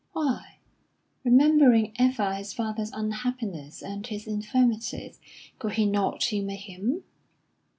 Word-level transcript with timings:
Why, 0.13 0.57
remembering 1.23 1.93
ever 1.99 2.33
his 2.33 2.53
father's 2.53 2.91
unhappiness 2.91 3.83
and 3.83 4.07
his 4.07 4.25
infirmities, 4.25 5.19
could 5.59 5.73
he 5.73 5.85
not 5.85 6.23
humour 6.23 6.55
him? 6.55 7.03